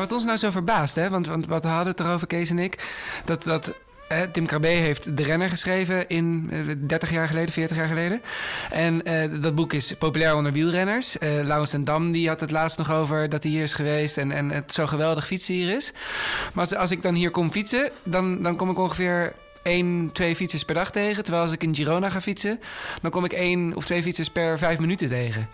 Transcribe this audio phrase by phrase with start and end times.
[0.00, 1.08] wat ons nou zo verbaast, hè?
[1.08, 2.94] Want, want wat hadden het erover, Kees en ik,
[3.24, 3.74] dat, dat
[4.10, 8.22] eh, Tim Krabbe heeft De Renner geschreven in eh, 30 jaar geleden, 40 jaar geleden.
[8.70, 11.18] En eh, dat boek is populair onder wielrenners.
[11.18, 14.18] Eh Laurens ten Dam die had het laatst nog over dat hij hier is geweest
[14.18, 15.92] en, en het zo geweldig fietsen hier is.
[16.52, 20.36] Maar als, als ik dan hier kom fietsen, dan, dan kom ik ongeveer één, twee
[20.36, 21.22] fietsers per dag tegen.
[21.22, 22.60] Terwijl als ik in Girona ga fietsen,
[23.02, 25.48] dan kom ik één of twee fietsers per vijf minuten tegen.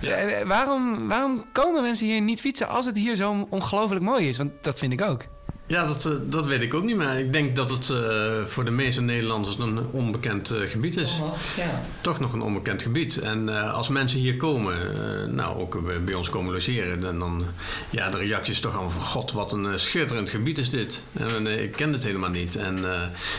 [0.00, 4.28] Eh, eh, waarom, waarom komen mensen hier niet fietsen als het hier zo ongelooflijk mooi
[4.28, 4.36] is?
[4.36, 5.24] Want dat vind ik ook.
[5.68, 8.64] Ja, dat, eh, dat weet ik ook niet, maar ik denk dat het eh, voor
[8.64, 11.20] de meeste Nederlanders een onbekend eh, gebied is.
[11.56, 11.82] Ja.
[12.00, 13.18] Toch nog een onbekend gebied.
[13.18, 14.76] En als mensen hier komen,
[15.34, 17.44] nou ook bij- ons komen logeren, dan, dan
[17.90, 21.04] ja, de reactie is toch allemaal van god, wat een schitterend gebied is dit.
[21.12, 22.56] En, ik ken het helemaal niet.
[22.56, 22.80] En,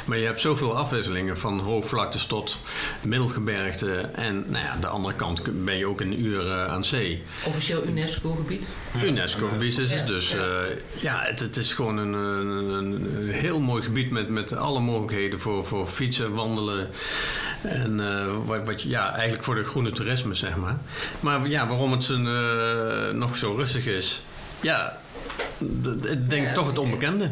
[0.05, 2.57] maar je hebt zoveel afwisselingen van hoogvlaktes tot
[3.01, 3.91] middelgebergte.
[3.97, 7.23] En nou ja, de andere kant ben je ook een uur aan zee.
[7.45, 8.63] Officieel UNESCO-gebied.
[9.03, 10.07] UNESCO-gebied is het.
[10.07, 10.65] Dus ja.
[10.99, 14.79] ja, het, het is gewoon een, een, een- een heel mooi gebied met, met alle
[14.79, 16.87] mogelijkheden voor, voor fietsen, wandelen.
[17.61, 20.77] En eh, wat, wat, je- ja, eigenlijk voor de groene toerisme, zeg maar.
[21.19, 24.21] Maar ja, waarom het een, eh, nog zo rustig is,
[24.61, 24.97] ja,
[26.09, 27.31] ik denk Ja, toch het onbekende.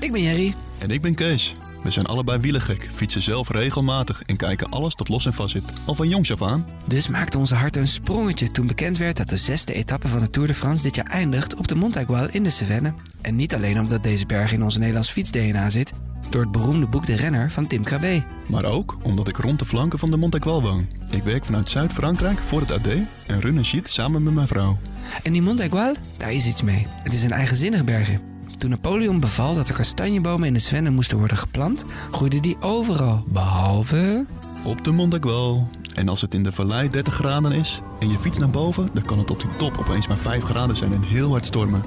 [0.00, 0.54] Ik ben Jerry.
[0.78, 1.52] En ik ben Kees.
[1.82, 5.64] We zijn allebei wielergek, fietsen zelf regelmatig en kijken alles dat los en vast zit.
[5.84, 6.66] Al van jongs af aan.
[6.84, 10.30] Dus maakte onze hart een sprongetje toen bekend werd dat de zesde etappe van de
[10.30, 12.92] Tour de France dit jaar eindigt op de Montaigual in de Cevennes.
[13.20, 15.92] En niet alleen omdat deze berg in onze Nederlands fiets-DNA zit,
[16.30, 18.22] door het beroemde boek De Renner van Tim Krabbe.
[18.46, 20.86] Maar ook omdat ik rond de flanken van de Montaigual woon.
[21.10, 22.88] Ik werk vanuit Zuid-Frankrijk voor het AD
[23.26, 24.78] en run een sheet samen met mijn vrouw.
[25.22, 26.86] En die Montaigual, daar is iets mee.
[27.02, 28.29] Het is een eigenzinnig bergje.
[28.60, 33.24] Toen Napoleon beval dat er kastanjebomen in de Cevennes moesten worden geplant, groeiden die overal,
[33.28, 34.26] behalve...
[34.64, 35.68] Op de Montaigual.
[35.94, 39.02] En als het in de vallei 30 graden is en je fiets naar boven, dan
[39.02, 41.84] kan het op die top opeens maar 5 graden zijn en heel hard stormen.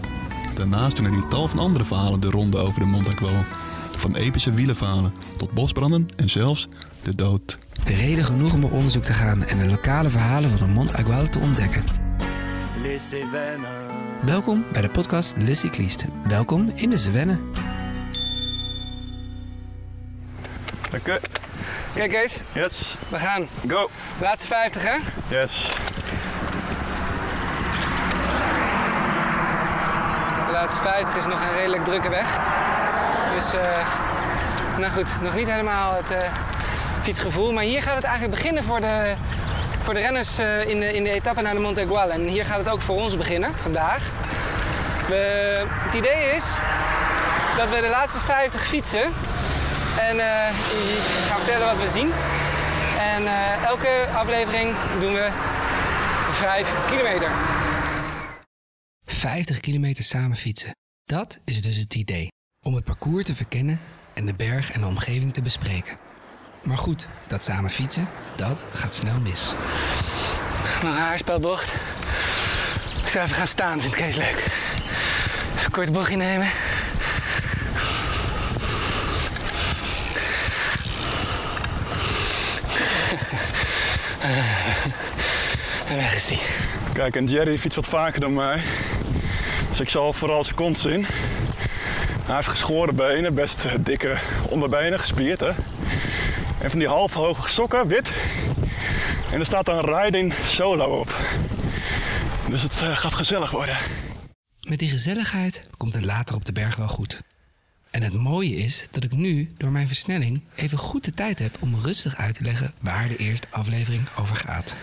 [0.55, 3.43] Daarnaast doen er hier tal van andere verhalen de ronde over de Montaigual.
[3.95, 6.67] Van epische wielenverhalen tot bosbranden en zelfs
[7.03, 7.57] de dood.
[7.83, 11.29] De reden genoeg om op onderzoek te gaan en de lokale verhalen van de Montaigual
[11.29, 12.02] te ontdekken.
[12.83, 13.67] Les Cévennes.
[14.21, 16.05] Welkom bij de podcast Le Cycliste.
[16.27, 17.37] Welkom in de Cevennes.
[20.95, 21.19] Oké,
[21.95, 23.43] Kijk eens, yes, we gaan.
[23.67, 23.89] go.
[24.21, 24.95] Laatste 50 hè?
[25.37, 25.71] Yes.
[30.45, 32.27] De laatste 50 is nog een redelijk drukke weg.
[33.35, 33.87] Dus, eh,
[34.79, 36.29] nou goed, nog niet helemaal het eh,
[37.01, 37.53] fietsgevoel.
[37.53, 39.13] Maar hier gaat het eigenlijk beginnen voor de,
[39.83, 42.11] voor de renners eh, in, de, in de etappe naar de Montaigual.
[42.11, 44.11] En hier gaat het ook voor ons beginnen, vandaag.
[45.07, 45.15] We,
[45.67, 46.53] het idee is
[47.57, 49.03] dat we de laatste 50 fietsen.
[49.99, 50.49] En eh,
[50.95, 52.11] ik ga vertellen wat we zien.
[52.99, 55.29] En eh, elke aflevering doen we
[56.31, 57.29] 5 kilometer.
[59.05, 60.71] 50 kilometer samen fietsen.
[61.03, 62.27] Dat is dus het idee.
[62.65, 63.79] Om het parcours te verkennen
[64.13, 65.97] en de berg en de omgeving te bespreken.
[66.63, 69.53] Maar goed, dat samen fietsen, dat gaat snel mis.
[70.81, 71.73] Nog een haarspelbocht.
[73.03, 74.45] Ik zou even gaan staan, vind ik Kees leuk.
[75.55, 76.47] Even een kort bochtje nemen.
[85.87, 86.41] En weg is die.
[86.93, 88.61] Kijk, en Jerry fietst wat vaker dan mij.
[89.69, 91.05] Dus ik zal vooral zijn kont zien.
[92.25, 94.17] Hij heeft geschoren benen, best dikke
[94.49, 95.51] onderbenen, gespierd hè.
[96.63, 98.11] En van die half hoge sokken, wit.
[99.31, 101.15] En er staat dan Riding Solo op.
[102.49, 103.77] Dus het eh, gaat gezellig worden.
[104.61, 107.21] Met die gezelligheid komt het later op de berg wel goed.
[107.89, 111.57] En het mooie is dat ik nu, door mijn versnelling, even goed de tijd heb
[111.59, 114.75] om rustig uit te leggen waar de eerste aflevering over gaat.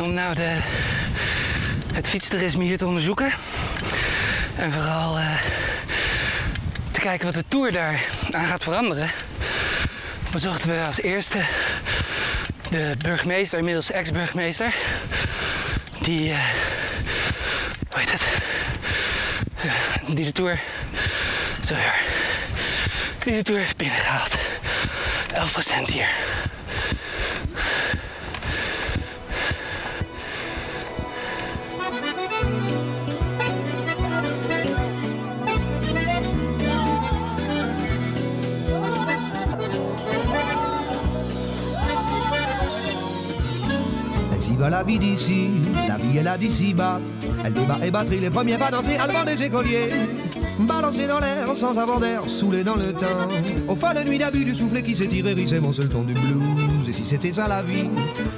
[0.00, 0.58] Om nou de,
[1.94, 3.32] het fietstoerisme hier te onderzoeken.
[4.56, 5.42] En vooral eh,
[6.90, 9.10] te kijken wat de Tour daar aan gaat veranderen.
[10.34, 11.38] Bezochten we als eerste
[12.70, 14.74] de burgemeester, inmiddels ex-burgemeester.
[16.00, 16.38] Die, eh,
[17.90, 18.22] hoe heet het?
[20.16, 20.60] Die de Tour,
[21.64, 21.92] zo ja,
[23.24, 24.34] die de Tour heeft binnengehaald.
[25.32, 26.08] 11% hier.
[44.58, 45.48] Va la vie d'ici,
[45.88, 47.00] la vie est là d'ici-bas.
[47.44, 49.88] Elle débat et batterie, les premiers pas danser à devant des écoliers.
[50.60, 53.28] Balancer dans l'air sans avoir d'air, saoulé dans le temps.
[53.68, 56.88] Au fin de nuit d'abus du soufflet qui s'est hérissait mon seul ton du blues.
[56.88, 57.88] Et si c'était ça la vie,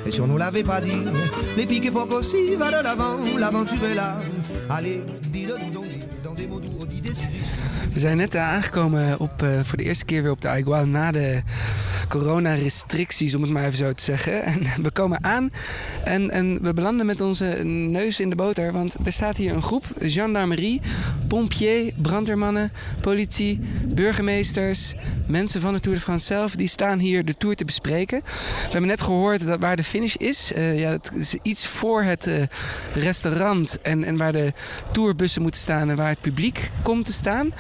[0.06, 1.02] et si on nous l'avait pas dit,
[1.56, 4.18] les piques époque aussi va de l'avant, l'aventure est là.
[4.68, 5.46] Allez, dis
[7.96, 10.86] We zijn net eh, aangekomen op, eh, voor de eerste keer weer op de Aigual
[10.86, 11.42] na de
[12.08, 14.43] coronarestricties, om het maar even zo te zeggen.
[14.43, 15.50] En we komen aan
[16.05, 19.62] en, en we belanden met onze neus in de boter, want er staat hier een
[19.62, 20.81] groep gendarmerie,
[21.29, 24.94] pompier, brandweermannen, politie, burgemeesters,
[25.26, 28.20] mensen van de Tour de France zelf, die staan hier de Tour te bespreken.
[28.25, 30.52] We hebben net gehoord dat waar de finish is.
[30.52, 32.35] Eh, ja, het is iets voor het eh,
[32.94, 34.52] restaurant en, en waar de
[34.93, 37.52] tourbussen moeten staan en waar het publiek komt te staan.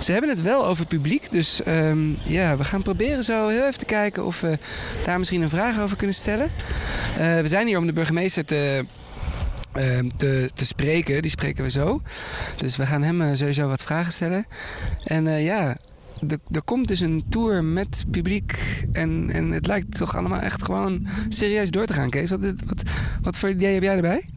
[0.00, 3.81] Ze hebben het wel over publiek, dus ehm, ja, we gaan proberen zo heel even
[3.86, 4.58] te kijken of we
[5.04, 6.50] daar misschien een vraag over kunnen stellen.
[7.18, 8.84] Eh, we zijn hier om de burgemeester te,
[9.72, 11.22] ehm, te, te spreken.
[11.22, 12.02] Die spreken we zo.
[12.56, 14.46] Dus we gaan hem eh, sowieso wat vragen stellen.
[15.04, 15.76] En eh, ja,
[16.52, 18.82] er, komt dus een tour met publiek.
[18.92, 22.30] En, en het lijkt toch allemaal echt gewoon serieus door te gaan, Kees.
[22.30, 22.82] Wat, wat,
[23.22, 24.31] wat voor idee heb jij erbij?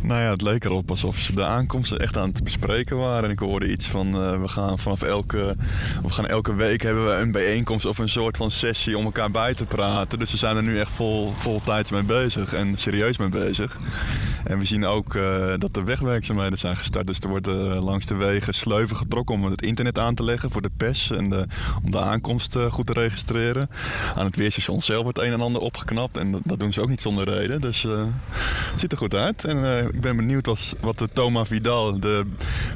[0.00, 3.24] Nou ja, het leek erop alsof ze de aankomsten echt aan het bespreken waren.
[3.24, 5.54] En ik hoorde iets van, eh, we gaan vanaf elke,
[6.02, 9.30] we gaan elke week hebben we een bijeenkomst of een soort van sessie om elkaar
[9.30, 10.18] bij te praten.
[10.18, 13.78] Dus ze zijn er nu echt vol, vol tijd mee bezig en serieus mee bezig.
[14.44, 17.06] En we zien ook eh, dat er wegwerkzaamheden zijn gestart.
[17.06, 20.50] Dus er wordt eh, langs de wegen sleuven getrokken om het internet aan te leggen
[20.50, 21.10] voor de pers.
[21.10, 21.46] En de,
[21.84, 23.70] om de aankomst goed te registreren.
[24.14, 26.16] Aan het weerstation zelf wordt een en ander opgeknapt.
[26.16, 27.60] En dat, dat doen ze ook niet zonder reden.
[27.60, 29.44] Dus het ziet er goed uit.
[29.44, 32.26] En ik ben benieuwd als, wat de Thomas Vidal, de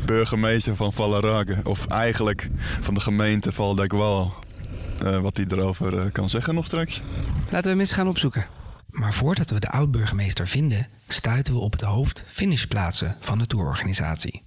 [0.06, 2.48] burgemeester van Valarague, of eigenlijk
[2.80, 4.34] van de gemeente Val d'Agual,
[5.04, 7.00] eh, wat hij erover eh, kan zeggen nog straks.
[7.44, 8.46] Laten we hem eens gaan opzoeken.
[8.86, 14.42] Maar voordat we de oud-burgemeester vinden, stuiten we op het hoofd finishplaatsen van de tourorganisatie.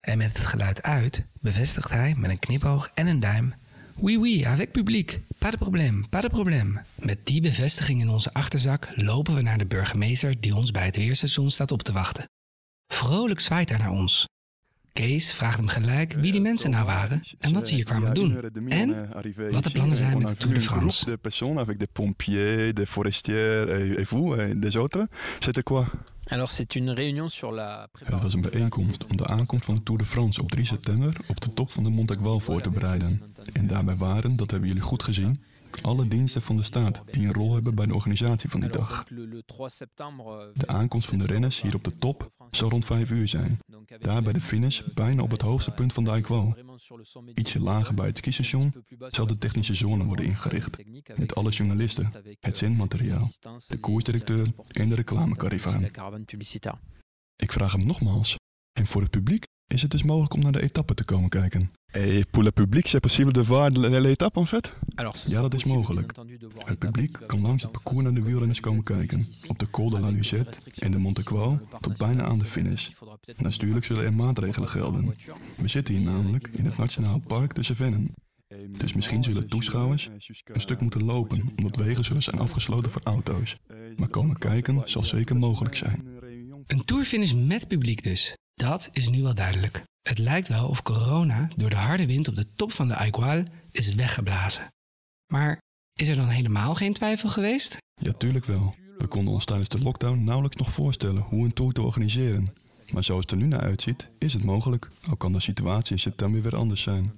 [0.00, 3.54] En met het geluid uit bevestigt hij met een knipoog en een duim:
[4.02, 5.20] Oui, oui, avec publiek.
[5.38, 6.80] Pas de probleem, pas de probleem.
[6.94, 10.96] Met die bevestiging in onze achterzak lopen we naar de burgemeester die ons bij het
[10.96, 12.24] weerstation staat op te wachten.
[12.86, 14.28] Vrolijk zwaait hij naar ons.
[14.92, 18.42] Kees vraagt hem gelijk wie die mensen nou waren en wat ze hier kwamen doen.
[18.68, 19.08] En
[19.50, 21.04] wat de plannen zijn met de Tour de France.
[21.04, 25.06] De avec des pompiers, des forestiers et, et vous, et des autres.
[25.38, 25.86] C'était quoi?
[26.30, 29.82] Alors c'est une réunion sur la Het was een bijeenkomst om de aankomst van de
[29.82, 32.70] Tour de France op 3 september op de top van de Mont Aigual voor te
[32.70, 33.22] bereiden.
[33.52, 35.42] En daarbij waren, dat hebben jullie goed gezien,
[35.82, 39.04] alle diensten van de staat die een rol hebben bij de organisatie van die dag.
[39.08, 42.30] donc, le, le 3 septembre euh, De aankomst van de renners hier op de top
[42.50, 43.58] zal rond 5 uur zijn.
[43.98, 48.06] Daar bij de finish, bijna op het hoogste punt van de du Ietsje lager bij
[48.06, 50.76] het skistation zal de technische zone worden ingericht.
[51.18, 53.28] Met alle journalisten, het zendmateriaal,
[53.68, 55.04] de koersdirecteur en de
[56.24, 56.80] publicitaire.
[57.36, 58.38] Ik vraag hem nogmaals.
[58.72, 61.70] En voor het publiek is het dus mogelijk om naar de etappe te komen kijken.
[61.92, 64.72] Et pour le public, c'est possible de voir l'étape en fait?
[65.26, 66.12] Ja, dat is mogelijk.
[66.64, 69.26] Het publiek kan langs het parcours naar de wielrenners komen kijken.
[69.46, 71.96] Op de Col de la Lucette en de Monte ici sur Quao le parc tot
[71.96, 72.88] bijna aan de finish.
[73.36, 75.14] Natuurlijk zullen er maatregelen gelden.
[75.54, 78.14] We zitten hier namelijk in het Nationaal Park de Cevennen.
[78.78, 80.10] Dus misschien zullen toeschouwers
[80.44, 83.56] een stuk moeten lopen, omdat wegen zullen zijn afgesloten voor auto's.
[83.96, 86.08] Maar komen kijken zal zeker mogelijk zijn.
[86.66, 88.36] Een tourfinish met publiek dus.
[88.60, 89.82] Dat is nu wel duidelijk.
[90.02, 93.42] Het lijkt wel of corona door de harde wind op de top van de Aigual
[93.70, 94.66] is weggeblazen.
[95.32, 95.58] Maar
[95.98, 97.76] is er dan helemaal geen twijfel geweest?
[97.94, 98.74] Ja, tuurlijk wel.
[98.98, 102.52] We konden ons tijdens de lockdown nauwelijks nog voorstellen hoe een tour te organiseren.
[102.92, 104.88] Maar zoals het er nu naar uitziet, is het mogelijk.
[105.08, 107.12] Al kan de situatie in september weer anders zijn.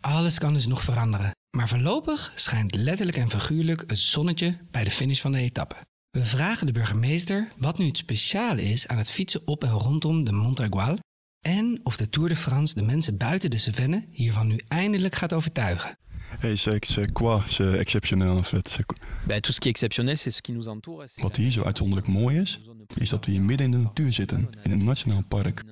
[0.00, 1.30] Alles kan dus nog veranderen.
[1.56, 5.76] Maar voorlopig schijnt letterlijk en figuurlijk het zonnetje bij de finish van de etappe.
[6.14, 10.24] We vragen de burgemeester wat nu het speciale is aan het fietsen op en rondom
[10.24, 10.98] de Mont Aigual
[11.40, 15.32] en of de Tour de France de mensen buiten de Cevennen hiervan nu eindelijk gaat
[15.32, 15.98] overtuigen.
[16.38, 17.42] Hey, c'est c'est quoi?
[17.46, 18.78] C'est exceptionnel en fait.
[19.26, 21.02] Bah, tout ce qui est exceptionnel, c'est ce qui nous entoure.
[21.02, 22.60] et c'est Wat hier zo uitzonderlijk mooi is,
[23.00, 25.64] is dat we hier midden in de natuur zitten, in een nationaal park.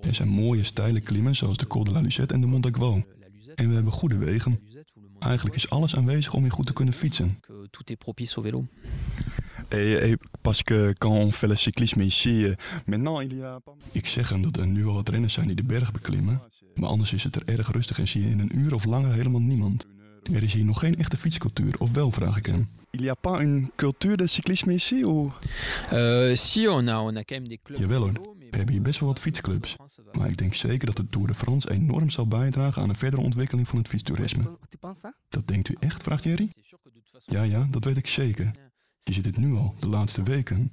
[0.00, 2.94] Er zijn mooie steile klimmen zoals de Col de la Lucette en de Mont Aigual.
[2.96, 4.60] la Luzette, En we hebben goede wegen.
[4.64, 7.38] Luzette Eigenlijk is alles aanwezig om hier goed te kunnen fietsen.
[7.70, 8.66] Tout est propice au vélo.
[9.72, 12.46] Et, et parce que quand on fait le cyclisme ici,
[12.86, 13.60] maintenant il y a...
[13.92, 16.42] Ik zeg hem dat er nu al wat renners zijn die de berg beklimmen,
[16.74, 19.12] maar anders is het er erg rustig en zie je in een uur of langer
[19.12, 19.86] helemaal niemand.
[20.32, 22.68] Er is hier nog geen echte fietscultuur, of wel, vraag ik hem.
[22.90, 25.30] Il y a pas une culture de cyclisme ici, ou...
[25.92, 27.80] Euh, si, on a, on a quand même des clubs.
[27.80, 29.76] Jawel hoor, de we hebben hier best wel wat fietsclubs.
[30.18, 33.22] Maar ik denk zeker dat de Tour de France enorm zal bijdragen aan een verdere
[33.22, 34.58] ontwikkeling van het fietstoerisme.
[35.28, 36.48] Dat denkt u echt, vraagt Jerry?
[36.54, 38.50] De Ja, ja, dat weet ik zeker.
[39.04, 40.72] Je ziet het nu al, de laatste weken.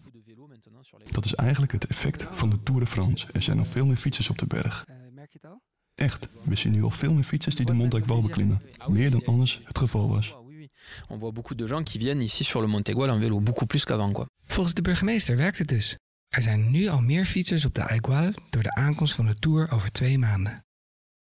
[1.12, 3.28] Dat is eigenlijk het effect van de Tour de France.
[3.32, 4.86] Er zijn al veel meer fietsers op de berg.
[5.12, 5.62] merk je het al?
[5.96, 8.58] Echt, we zien nu al veel meer fietsers die de Mont Aigual beklimmen.
[8.88, 10.36] Meer dan anders het geval was.
[10.46, 10.70] Oui, oui.
[11.08, 13.86] On voit beaucoup de gens qui viennent ici sur le Montegual en vélo, beaucoup plus
[13.86, 14.26] qu'avant, quoi.
[14.46, 15.98] Volgens de burgemeester werkt het dus.
[16.28, 19.72] Er zijn nu al meer fietsers op de Aigual door de aankomst van de Tour
[19.72, 20.66] over twee maanden.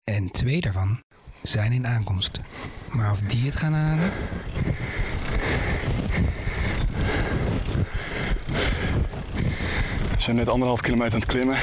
[0.03, 1.03] En twee daarvan
[1.43, 2.39] zijn in aankomst.
[2.93, 4.11] Maar of die het gaan halen?
[10.15, 11.57] We zijn net anderhalf kilometer aan het klimmen.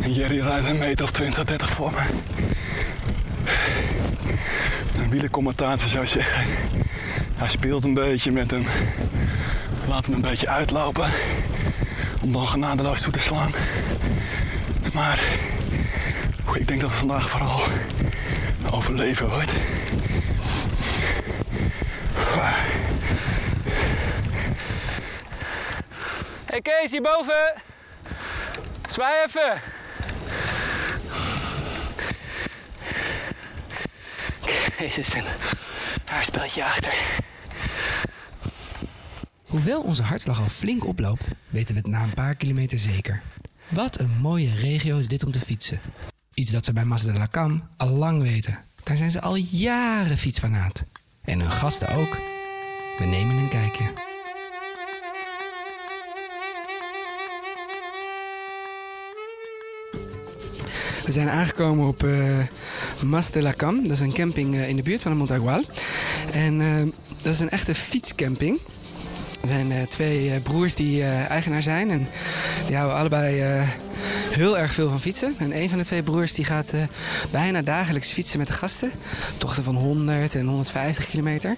[0.00, 2.00] En Jerry rijdt een meter of 20, 30 voor me.
[5.02, 6.44] Een wielercommentator zou zeggen,
[7.34, 8.66] hij speelt een beetje met hem.
[9.88, 11.10] Laat hem een beetje uitlopen.
[12.20, 13.50] Om dan genadeloos toe te slaan.
[14.92, 15.20] Maar
[16.54, 17.60] ik denk dat het vandaag vooral
[18.70, 19.50] overleven wordt.
[26.46, 27.62] Hey Kees, hierboven!
[28.88, 29.60] Zwaai even!
[34.76, 35.24] Kees is een
[36.04, 36.94] haarspeltje achter.
[39.46, 43.22] Hoewel onze hartslag al flink oploopt, weten we het na een paar kilometer zeker.
[43.68, 45.80] Wat een mooie regio is dit om te fietsen.
[46.34, 47.28] Iets dat ze bij Mas de
[47.76, 48.58] al lang weten.
[48.82, 50.84] Daar zijn ze al jaren fietsfanaat.
[51.24, 52.20] En hun gasten ook.
[52.98, 54.05] We nemen een kijkje.
[61.06, 62.38] We zijn aangekomen op eh
[63.06, 63.82] Mas de la Cam.
[63.82, 65.62] Dat is een camping eh, in de buurt van de Montagual.
[66.32, 68.60] En eh, dat is een echte fietscamping.
[69.40, 71.90] Er zijn twee broers die eigenaar zijn.
[71.90, 72.06] En
[72.66, 73.42] die houden allebei
[74.30, 75.34] heel erg veel van fietsen.
[75.38, 76.72] En een van de twee broers die gaat
[77.30, 78.90] bijna dagelijks fietsen met de gasten.
[79.38, 81.56] Tochten van 100 en 150 kilometer.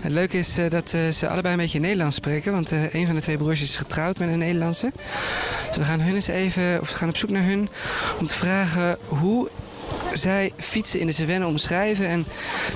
[0.00, 2.52] Het leuke is dat ze allebei een beetje Nederlands spreken.
[2.52, 4.92] Want een van de twee broers is getrouwd met een Nederlandse.
[5.76, 7.68] We gaan hun eens even, of we gaan op zoek naar hun
[8.18, 9.48] om te vragen hoe
[10.12, 12.26] zij fietsen in de Cevennes omschrijven en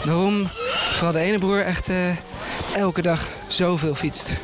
[0.04, 0.48] waarom
[0.94, 2.16] vooral de ene broer echt eh,
[2.76, 4.34] elke dag zoveel fietst.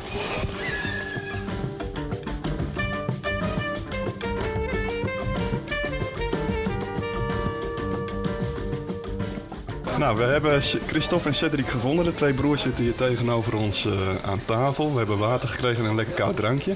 [9.97, 12.05] Nou, we hebben Christophe en Cedric gevonden.
[12.05, 13.93] De twee broers zitten hier tegenover ons eh,
[14.25, 14.91] aan tafel.
[14.91, 16.73] We hebben water gekregen en een lekker koud drankje.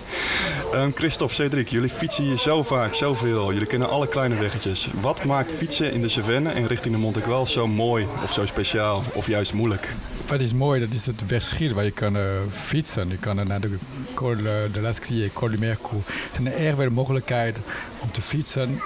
[0.74, 3.54] Ehm, Christophe, Cedric, jullie fietsen hier zo vaak, zoveel.
[3.54, 4.90] Jullie kennen alle kleine weggetjes.
[5.02, 9.04] Wat maakt fietsen in de Cevennes en richting de Montegual zo mooi of zo speciaal
[9.14, 9.90] of juist moeilijk?
[10.28, 13.10] Wat is mooi, dat is het verschil waar je kan eh, fietsen.
[13.10, 13.76] Je kan naar de
[14.14, 14.44] Col eh,
[14.74, 16.08] de Lasclier, Col du Mercoux.
[16.08, 17.64] Er zijn erg veel mogelijkheden
[18.02, 18.82] om te fietsen.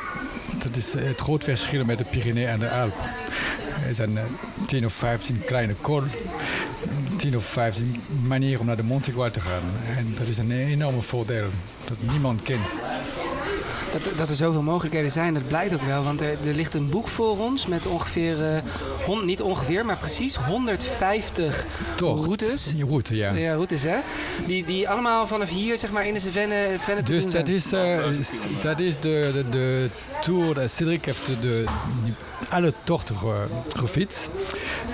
[0.64, 3.12] Dat is het groot verschil met de Pyreneeën en de Alpen.
[3.90, 4.24] Er zijn eh,
[4.68, 6.04] 10 of 15 kleine col,
[7.18, 9.62] 10 of 15 manieren om naar de Montegual te gaan.
[9.98, 11.48] En dat is een enorme voordeel
[11.88, 12.76] dat niemand kent.
[13.92, 16.04] Dat, dat er zoveel mogelijkheden zijn, dat blijkt ook wel.
[16.04, 18.62] Want er, er ligt een boek voor ons met ongeveer, eh,
[19.06, 21.66] hon- niet ongeveer, maar precies 150
[21.96, 22.26] Toch?
[22.26, 22.74] routes.
[22.88, 23.32] Route, ja.
[23.32, 23.96] Ja, routes hè.
[24.46, 27.72] Die, die allemaal vanaf hier, zeg maar, in de Cevennes te Dus doen dat is,
[27.72, 27.98] eh,
[28.62, 29.90] dat is de, de, de
[30.22, 30.54] tour.
[30.54, 31.64] de- Cedric heeft de,
[32.50, 34.30] alle tochten ge- gefietst.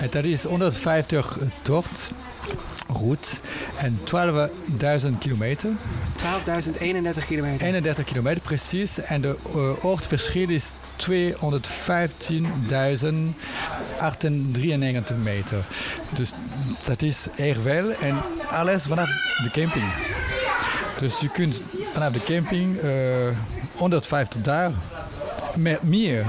[0.00, 2.10] En dat is 150 tocht,
[2.88, 3.28] route
[3.78, 5.70] en 12.000 kilometer.
[5.70, 7.66] 12.031 kilometer.
[7.66, 9.00] 31 kilometer precies.
[9.00, 11.08] En de uh, oortverschil is 215.893
[15.22, 15.64] meter.
[16.14, 16.32] Dus
[16.84, 17.90] dat is erg veel.
[17.90, 18.16] En
[18.50, 19.08] alles vanaf
[19.42, 19.84] de camping.
[20.98, 21.62] Dus je kunt
[21.92, 22.90] vanaf de camping uh,
[23.76, 24.76] 150 dagen
[25.56, 26.24] meer, meer.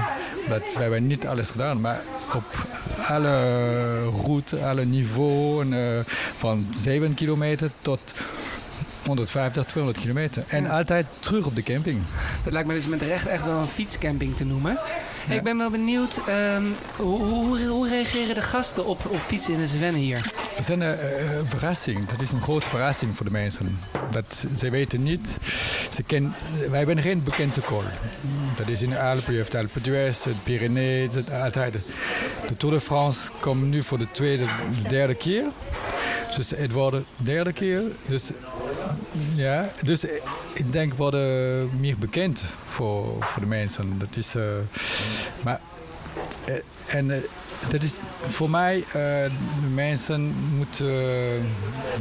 [0.48, 2.00] Dat, we hebben niet alles gedaan, maar
[2.34, 2.67] op
[3.08, 6.00] alle routes, alle niveaus, uh,
[6.38, 8.14] van 7 kilometer tot
[9.08, 10.44] 150, 200 kilometer.
[10.46, 12.00] En altijd terug op de camping.
[12.44, 14.78] Dat lijkt me dus met recht echt wel een fietscamping te noemen.
[15.28, 16.62] Ik ben wel benieuwd, ehm,
[16.96, 20.16] hoe, hoe, hoe reageren de gasten op, op fietsen in de Cevennes hier?
[20.16, 20.92] Het is een uh,
[21.44, 22.06] verrassing.
[22.06, 23.78] Dat is een grote verrassing voor de mensen.
[24.10, 25.38] Dat, ze weten niet.
[25.90, 26.34] Ze ken,
[26.70, 27.84] wij hebben geen bekende kool.
[28.56, 29.32] Dat is in de Alpen.
[29.32, 30.24] Je hebt de Alpe d'Huez,
[31.14, 31.72] het altijd.
[32.48, 34.44] De Tour de France komt nu voor de tweede,
[34.88, 35.44] derde keer.
[36.36, 37.82] Dus het wordt de derde keer.
[38.06, 38.30] Dus
[39.34, 40.04] ja, dus
[40.52, 43.98] ik denk worden meer bekend voor, voor de mensen.
[43.98, 44.42] Dat is, uh,
[45.42, 45.60] maar,
[46.48, 46.54] uh,
[46.86, 47.16] en uh,
[47.68, 49.30] dat is voor mij, de
[49.74, 50.86] mensen moeten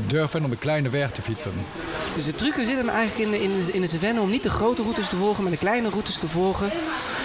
[0.08, 1.52] durven om een kleine weg te fietsen.
[2.16, 4.44] Dus de truc zit hem eigenlijk in de, in de, in de Cevennes om niet
[4.44, 6.70] de grote routes te volgen, maar de kleine routes te volgen.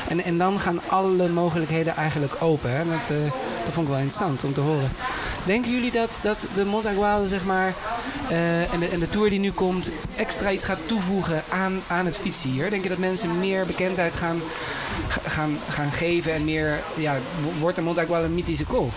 [0.09, 2.71] En, en dan gaan alle mogelijkheden eigenlijk open.
[2.77, 2.85] Hè?
[2.85, 3.09] Dat,
[3.65, 4.91] dat vond ik wel interessant om te horen.
[5.47, 7.75] Denken jullie dat, dat de Montaguale, zeg maar,
[8.31, 12.07] uh, en, de, en de tour die nu komt, extra iets gaat toevoegen aan, aan
[12.07, 12.71] het fietsen hier?
[12.71, 14.41] Denk je dat mensen meer bekendheid gaan,
[15.09, 17.19] gaan, gaan geven en meer, ja,
[17.59, 18.91] wordt de Montaguale een mythische kool?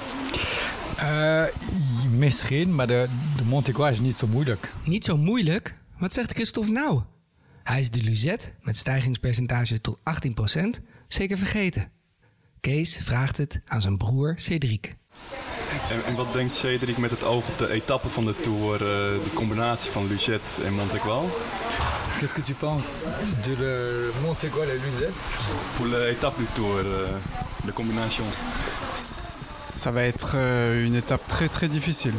[1.03, 1.43] Uh,
[2.11, 4.71] misschien, maar de, de Montaguale is niet zo moeilijk.
[4.83, 5.77] Niet zo moeilijk?
[5.99, 7.01] Wat zegt Christophe nou?
[7.63, 11.91] Hij is de Luzet met stijgingspercentage tot 18% zeker vergeten.
[12.59, 14.95] Kees vraagt het aan zijn broer Cedric.
[15.89, 18.79] En, en wat denkt Cedric met het oog op de etappe van de Tour, uh,
[19.23, 21.29] de combinatie van Luzette en Montegual?
[22.19, 23.03] Qu'est-ce que tu penses
[23.45, 25.29] de le Montegual et Luzette
[25.75, 27.07] Pour l'étape du Tour, euh,
[27.65, 28.23] de combinaison
[28.93, 32.15] Ça va être euh, une étape très très difficile.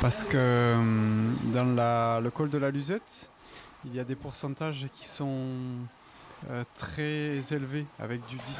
[0.00, 0.76] Parce que euh,
[1.52, 3.28] dans la, le col de la Luzette,
[3.84, 5.44] il y a des pourcentages qui sont
[7.40, 7.88] 17,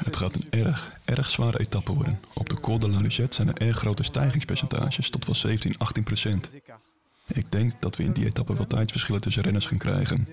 [0.03, 2.19] Het gaat een erg, erg zware etappe worden.
[2.33, 6.03] Op de Col de la Luzette zijn er erg grote stijgingspercentages, tot wel 17, 18
[6.03, 6.49] procent.
[7.27, 10.27] Ik denk dat we in die etappe wel tijdsverschillen tussen renners gaan krijgen.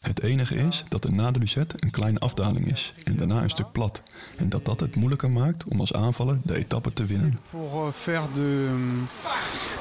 [0.00, 3.50] Het enige is dat er na de Luzette een kleine afdaling is en daarna een
[3.50, 4.02] stuk plat.
[4.36, 7.34] En dat dat het moeilijker maakt om als aanvaller de etappe te winnen.
[7.50, 8.68] Pour faire de,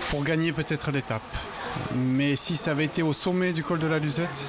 [0.09, 1.35] pour gagner peut-être l'étape.
[1.95, 4.47] Mais si ça avait été au sommet du col de la Luzette,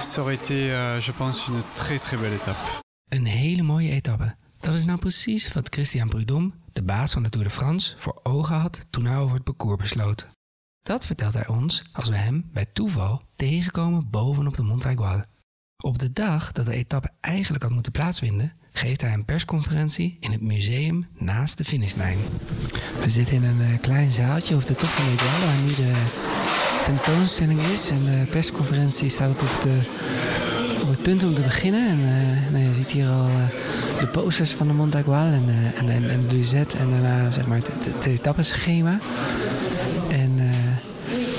[0.00, 2.82] ça aurait été, euh, je pense, une très très belle étape.
[3.08, 4.34] Een hele mooie etappe.
[4.60, 8.20] Dat is nou precies wat Christian Prudhomme, de baas van de Tour de France, voor
[8.22, 10.26] ogen had toen hij over het parcours besloot.
[10.86, 14.86] Dat vertelt hij ons als we hem bij toeval tegenkomen bovenop de Mont.
[15.84, 20.32] Op de dag dat de etappe eigenlijk had moeten plaatsvinden, geeft hij een persconferentie in
[20.32, 22.18] het museum naast de finishlijn.
[23.02, 25.74] We zitten in een uh, klein zaaltje op de top van de Aigual, waar nu
[25.74, 26.04] de
[26.84, 27.90] tentoonstelling is.
[27.90, 29.80] En de persconferentie staat op, de,
[30.82, 31.88] op het punt om te beginnen.
[31.88, 33.28] En uh, nou, je ziet hier al
[33.98, 37.56] de posters van de Mont Aigual en, en, en, de Luzette en daarna zeg maar
[37.56, 38.98] het etappeschema.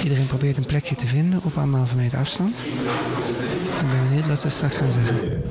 [0.08, 2.66] En Iedereen probeert een plekje te vinden op anderhalve meter afstand.
[3.82, 5.42] Ik ben benieuwd wat ze straks gaan zeggen.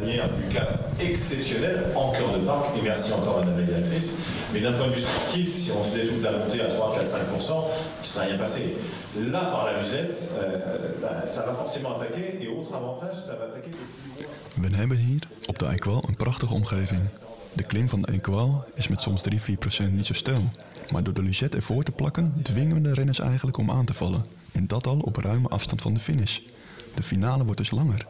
[0.00, 4.12] du cas exceptionnel en cœur de parc, et merci encore Madame la directrice.
[4.52, 7.06] Mais d'un point de vue sportif, si on faisait toute la montée à 3, 4,
[7.06, 7.64] 5%,
[7.96, 8.62] il ne serait rien passé.
[9.32, 10.58] Là, par la musette, euh,
[11.02, 13.70] bah, ça va forcément attaquer, et autre avantage, ça va attaquer.
[14.60, 17.00] We hebben hier op de Eikwal een prachtige omgeving.
[17.52, 20.42] De klim van de Eikwal is met soms 3-4% niet zo steil.
[20.90, 23.94] Maar door de Luzette ervoor te plakken, dwingen we de renners eigenlijk om aan te
[23.94, 24.24] vallen.
[24.52, 26.38] En dat al op ruime afstand van de finish.
[26.94, 28.06] De finale wordt dus langer.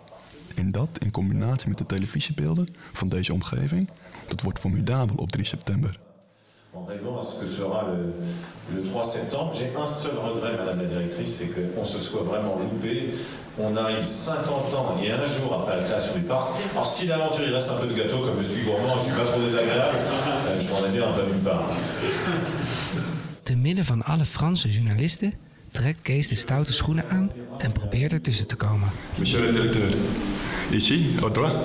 [0.54, 3.90] En dat in combinatie met de televisiebeelden van deze omgeving,
[4.28, 5.98] dat wordt formidabel op 3 september.
[6.74, 8.14] En rêvant à ce que sera le,
[8.74, 12.58] le 3 septembre, j'ai un seul regret, Madame la Directrice, c'est qu'on se soit vraiment
[12.58, 13.12] loupé.
[13.58, 16.48] On arrive 50 ans et un jour après la création du parc.
[16.72, 19.12] Alors si l'aventure il reste un peu de gâteau, comme je suis gourmand, je suis
[19.12, 19.98] pas trop désagréable,
[20.48, 21.68] euh, je m'en ai bien un peu nulle part.
[23.42, 25.32] Te midden van alle Franse journalisten
[25.70, 28.88] trekt Kees de stoute schoenen aan en probeert ertussen te komen.
[29.18, 29.90] Monsieur le directeur,
[30.70, 31.56] ici, à droite,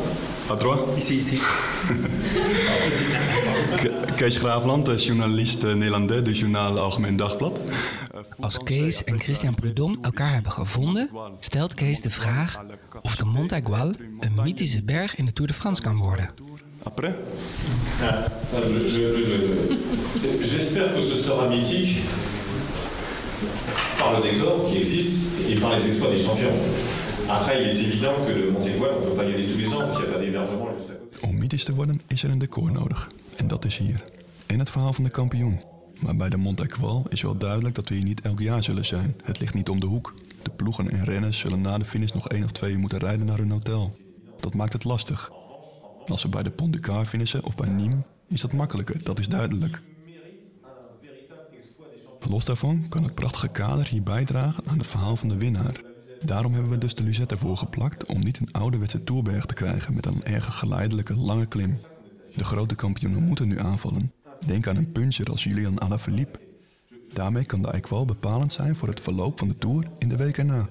[0.50, 0.98] à droite.
[0.98, 1.40] Ici, ici.
[4.16, 7.60] Kees Graafland, journalist Nederlander, du journaal Algemeen Dagblad.
[8.40, 11.10] Als Kees en Christian Prudhomme elkaar hebben gevonden,
[11.40, 12.62] stelt Kees de vraag
[13.02, 16.30] of de Mont Aigual een mythische berg in de Tour de France kan worden.
[16.88, 17.14] Après
[20.42, 21.98] J'espère que ce sera mythique
[24.00, 26.58] par le décor qui existe et par les exploits des champions.
[27.30, 29.68] Après, il est évident que le Montégoal, on ne peut pas y aller tous les
[29.68, 31.28] ans s'il n'y a pas d'hébergement juste à côté.
[31.28, 33.10] Om mythisch te worden is er een decor nodig.
[33.36, 34.02] En dat is hier.
[34.46, 35.62] En het verhaal van de kampioen.
[36.00, 38.86] Maar bij de Mont Aigual is wel duidelijk dat we hier niet elk jaar zullen
[38.86, 39.16] zijn.
[39.24, 40.14] Het ligt niet om de hoek.
[40.44, 43.26] De ploegen en renners zullen na de finish nog één of twee uur moeten rijden
[43.26, 43.96] naar hun hotel.
[44.40, 45.32] Dat maakt het lastig.
[46.08, 49.20] Als we bij de Pont du Car finishen of bij Nîmes, is dat makkelijker, dat
[49.20, 49.82] is duidelijk.
[52.30, 55.82] Los daarvan kan het prachtige kader hier bijdragen aan het verhaal van de winnaar.
[56.26, 59.94] Daarom hebben we dus de Luzette ervoor geplakt om niet een ouderwetse toerberg te krijgen
[59.94, 61.78] met een erg geleidelijke lange klim.
[62.36, 64.12] De grote kampioenen moeten nu aanvallen.
[64.46, 66.40] Denk aan een puncher als Julian Alaphilippe.
[67.14, 70.38] Daarmee kan de Eikwal bepalend zijn voor het verloop van de Tour in de week
[70.38, 70.70] erna.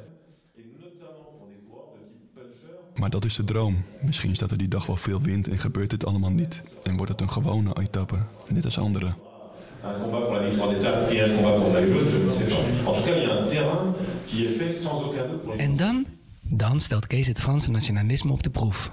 [2.98, 3.82] Maar dat is de droom.
[4.00, 6.60] Misschien staat er die dag wel veel wind en gebeurt dit allemaal niet.
[6.82, 8.16] En wordt het een gewone etappe,
[8.48, 9.06] net als andere.
[9.06, 12.48] Un combat pour la victoire d'étape et un combat pour la jaune, je ne sais
[12.48, 12.90] pas.
[12.90, 13.94] En tout cas, il y a un terrain
[14.26, 16.06] qui est fait sans aucun doute pour les En dan?
[16.40, 18.90] Dan stelt Kees het Franse nationalisme op de proef.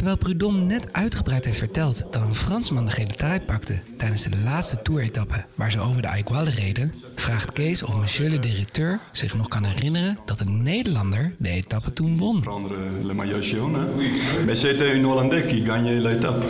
[0.00, 4.38] Terwijl Prudhomme net uitgebreid heeft verteld dat een Fransman de gele trui pakte tijdens de
[4.44, 9.34] laatste toeretappe waar ze over de Aiguille reden, vraagt Kees of monsieur le directeur zich
[9.34, 12.40] nog kan herinneren dat een Nederlander de etappe toen won.
[12.40, 13.88] Prendre le maillot jaune, hein?
[14.46, 16.44] Mais c'était une Hollandais qui gagnait l'étape.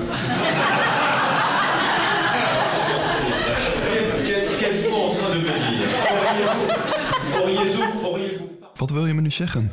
[8.74, 9.72] Wat wil je me nu zeggen?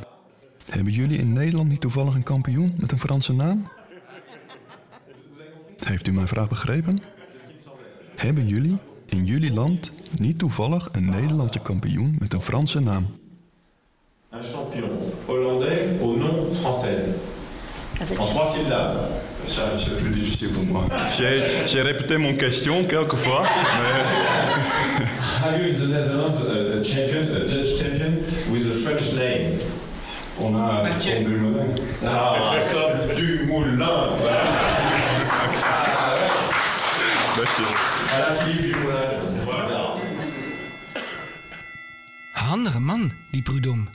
[0.69, 3.67] Hebben jullie in Nederland niet toevallig een kampioen met een Franse naam?
[5.83, 6.97] Heeft u mijn vraag begrepen?
[8.15, 13.05] Hebben jullie in jullie land niet toevallig een Nederlandse kampioen met een Franse naam?
[14.33, 14.89] un champion
[15.25, 17.15] hollandais au nom français
[17.99, 18.97] En trois syllabes.
[19.47, 20.85] Ça, c'est plus difficile pour moi.
[21.17, 23.43] J'ai j'ai répété mon question quelques fois,
[23.77, 24.03] mais
[25.41, 28.13] Have you in the Netherlands a, a champion, a Dutch champion
[28.51, 29.57] with a French name?
[30.39, 31.79] On a Tom Dumoulin.
[32.03, 32.91] Ah, Tom.
[32.91, 33.77] Ah, Dankjewel.
[34.21, 34.37] ouais.
[38.13, 39.45] À la Philippe Dumoulin.
[39.45, 39.95] Voilà.
[42.33, 43.85] Handige man, die Prudhomme.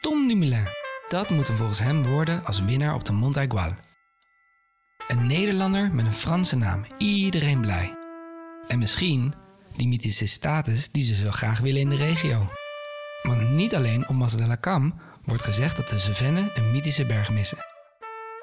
[0.00, 0.68] Tom Dumoulin.
[1.08, 3.74] Dat moet hem volgens hem worden als winnaar op de Mont Aigual.
[5.08, 6.84] Een Nederlander met een Franse naam.
[6.98, 7.94] Iedereen blij.
[8.68, 9.34] En misschien
[9.76, 12.50] die mythische status die ze zo graag willen in de regio.
[13.22, 17.06] Want niet alleen op Mas de la Cam wordt gezegd dat de Cevennen een mythische
[17.06, 17.58] berg missen.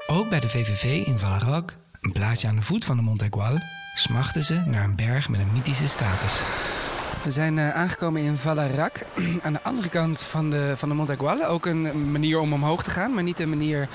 [0.07, 3.57] Ook bij de VVV in Valarac, een plaatsje aan de voet van de Mont Aigual,
[3.95, 6.43] smachten ze naar een berg met een mythische status.
[7.23, 9.05] We zijn eh, aangekomen in Valarac,
[9.43, 11.45] aan de andere kant van de, van de Mont Aigual.
[11.45, 13.89] Ook een manier om omhoog te gaan, maar niet een manier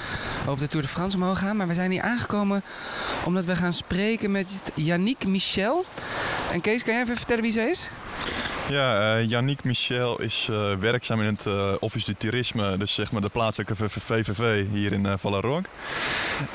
[0.46, 1.56] op de Tour de France omhoog gaan.
[1.56, 2.62] Maar we zijn hier aangekomen
[3.24, 5.84] omdat we gaan spreken met Yannick Michel.
[6.52, 7.90] En Kees, kan jij even vertellen wie ze is?
[8.70, 13.12] Ja, eh Yannick Michel is eh, werkzaam in het eh, Office du Tourisme, dus zeg
[13.12, 15.64] maar de plaatselijke VVV hier in Vallarok.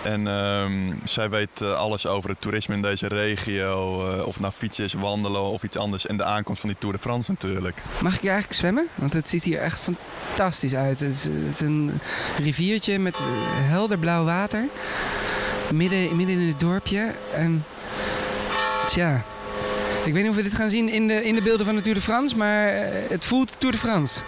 [0.01, 0.71] En ehm,
[1.04, 3.78] zij weet alles over het toerisme in deze regio,
[4.19, 6.08] of het nou fietsen wandelen of iets anders.
[6.08, 7.82] En de aankomst van die Tour de France natuurlijk.
[8.01, 8.88] Mag ik hier eigenlijk zwemmen?
[8.95, 10.99] Want het ziet hier echt fantastisch uit.
[10.99, 11.99] Het is, een
[12.38, 13.17] riviertje met
[13.54, 14.65] helder blauw water.
[15.73, 17.12] Midden, midden in het dorpje.
[17.34, 17.65] En
[18.88, 19.23] tja,
[20.06, 21.82] ik weet niet of we dit gaan zien in de, in de beelden van de
[21.82, 24.22] Tour de France, maar eh, het voelt Tour de France.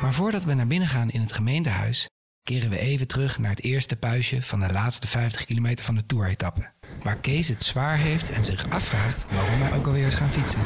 [0.00, 2.08] Maar voordat we naar binnen gaan in het gemeentehuis,
[2.42, 6.06] keren we even terug naar het eerste puisje van de laatste 50 kilometer van de
[6.06, 6.70] Tour-etappe.
[7.02, 10.60] Waar Kees het zwaar heeft en zich afvraagt waarom wij ook alweer eens gaan fietsen.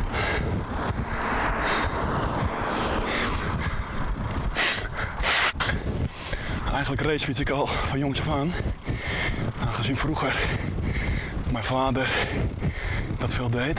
[6.72, 8.52] Eigenlijk racefiets ik al van jongs af aan.
[9.66, 10.48] Aangezien vroeger
[11.52, 12.28] mijn vader
[13.18, 13.78] dat veel deed.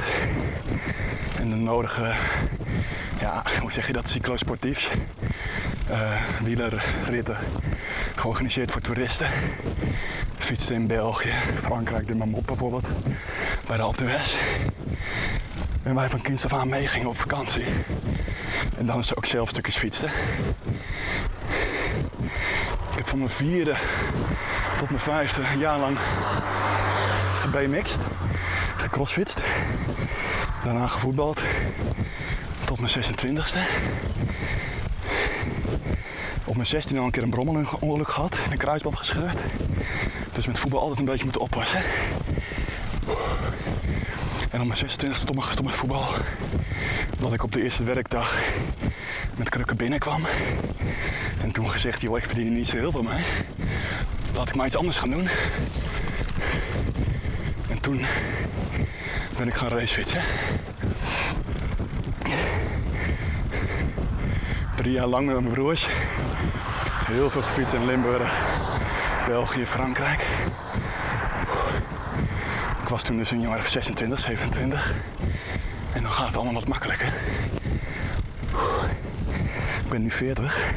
[1.37, 2.13] En de nodige,
[3.19, 4.89] ja, hoe zeg je dat, cyclosportiefs.
[5.89, 6.11] eh
[6.43, 7.37] wielerritten
[8.15, 9.27] georganiseerd voor toeristen.
[10.37, 12.89] Fietste in België, Frankrijk, de Mamot bijvoorbeeld,
[13.67, 14.17] bij de Alpe.
[15.83, 17.65] En wij van kinds af aan meegingen op vakantie.
[18.77, 20.09] En dan is ook zelf stukjes fietsen.
[22.91, 23.75] Ik heb van mijn vierde
[24.77, 25.97] tot mijn vijfde jaar lang
[27.39, 28.05] gebmx'd,
[28.99, 29.41] gecrossfitst.
[30.63, 31.41] Daarna gevoetbald
[32.65, 33.59] tot mijn 26e.
[36.43, 39.43] Op mijn 16 al een keer een brommerongeluk gehad en een kruisband gescheurd.
[40.33, 41.83] Dus met voetbal altijd een beetje moeten oppassen.
[44.49, 46.05] En op mijn 26 stond ik gestopt met voetbal.
[47.15, 48.39] Omdat ik op de eerste werkdag
[49.35, 50.21] met krukken binnenkwam.
[51.41, 53.23] En toen gezegd, joh, ik verdien er niet zo heel veel mee.
[54.33, 55.29] Laat ik maar iets anders gaan doen.
[57.89, 58.07] En toen
[59.37, 60.21] ben ik gaan racefietsen.
[64.75, 65.87] Drie jaar lang met mijn broers.
[67.05, 68.33] Heel veel gefietst in Limburg,
[69.27, 70.19] België, Frankrijk.
[72.81, 74.93] Ik was toen dus een jaar of 26, 27.
[75.93, 77.13] En dan gaat het allemaal wat makkelijker.
[79.83, 80.71] Ik ben nu 40.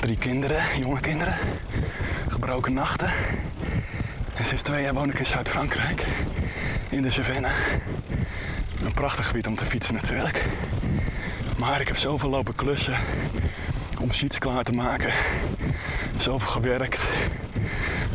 [0.00, 1.38] Drie kinderen, jonge kinderen.
[2.28, 3.10] Gebroken nachten.
[4.46, 6.06] Sinds twee jaar woon ik in Zuid-Frankrijk.
[6.88, 7.52] In de Cevennen.
[8.84, 10.44] Een prachtig gebied om te fietsen natuurlijk.
[11.58, 12.98] Maar ik heb zoveel lopen klussen
[13.98, 15.12] om sheets klaar te maken.
[16.18, 17.00] Zoveel gewerkt.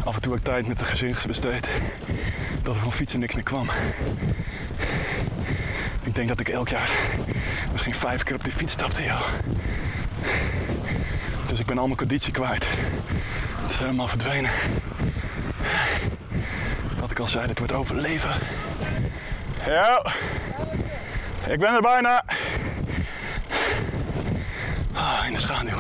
[0.04, 1.68] Af en toe ook tijd met de gezin besteed.
[2.64, 3.70] Dat er van fietsen niks meer kwam.
[6.04, 6.92] Ik denk dat ik elk jaar
[7.72, 9.28] misschien vijf keer op die fiets stapte, joh.
[11.48, 12.68] Dus ik ben al mijn conditie kwijt.
[13.62, 14.52] Het is helemaal verdwenen.
[17.22, 18.30] Al zei, het wordt overleven.
[19.66, 20.14] Ja,
[21.50, 22.26] ik ben er bijna.
[24.94, 25.78] Ah, in de schaduw.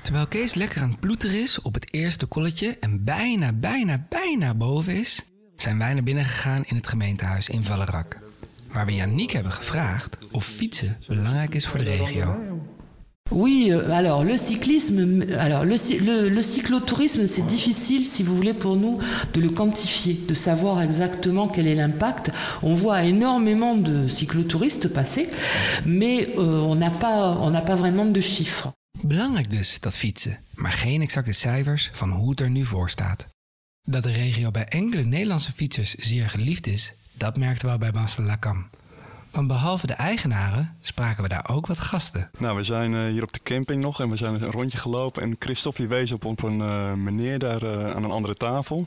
[0.00, 4.54] Terwijl Kees lekker aan het ploeteren is op het eerste kolletje en bijna, bijna, bijna
[4.54, 8.18] boven is, zijn wij naar binnen gegaan in het gemeentehuis in Vallerak.
[8.72, 12.55] Waar we Yannick hebben gevraagd of fietsen belangrijk is voor de regio.
[13.30, 18.54] Oui, euh, alors le cyclisme, alors le, le, le cyclotourisme, c'est difficile, si vous voulez,
[18.54, 18.98] pour nous
[19.32, 22.30] de le quantifier, de savoir exactement quel est l'impact.
[22.62, 25.28] On voit énormément de cyclotouristes passer,
[25.84, 28.72] mais euh, on n'a pas, on n'a pas vraiment de chiffres.
[29.02, 33.26] Belangrijk dus, dat fietsen, maar geen exacte cijfers van hoe het er nu voor staat.
[33.84, 37.90] Dat de regio bij enkele Nederlandse fietsers zeer geliefd is, dat merkten we al bij
[37.90, 38.66] Bastelacam.
[39.36, 42.30] Want behalve de eigenaren spraken we daar ook wat gasten.
[42.38, 45.22] Nou, we zijn eh, hier op de camping nog en we zijn een rondje gelopen.
[45.22, 48.86] En Christophe die wees op, op een eh, meneer daar eh, aan een andere tafel.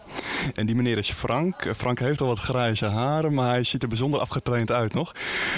[0.56, 1.72] En die meneer is Frank.
[1.76, 5.12] Frank heeft al wat grijze haren, maar hij ziet er bijzonder afgetraind uit nog.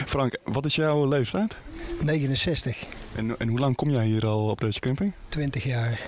[0.06, 1.56] Frank, wat is jouw leeftijd?
[2.02, 5.14] 69, En, en hoe lang kom jij hier al op deze camping?
[5.30, 6.00] 20 jaar.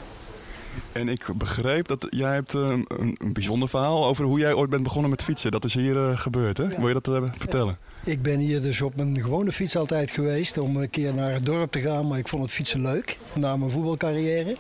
[0.91, 4.69] En ik begreep dat jij hebt eh, een, een bijzonder verhaal over hoe jij ooit
[4.69, 5.51] bent begonnen met fietsen.
[5.51, 6.67] Dat is hier eh, gebeurd, hè?
[6.67, 7.77] Wil je dat eh, vertellen?
[8.03, 11.45] Ik ben hier dus op mijn gewone fiets altijd geweest om een keer naar het
[11.45, 14.55] dorp te gaan, maar ik vond het fietsen leuk na mijn voetbalcarrière.